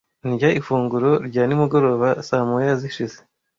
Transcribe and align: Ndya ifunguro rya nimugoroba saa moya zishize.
Ndya 0.29 0.49
ifunguro 0.59 1.09
rya 1.27 1.43
nimugoroba 1.45 2.09
saa 2.27 2.43
moya 2.49 2.73
zishize. 2.81 3.17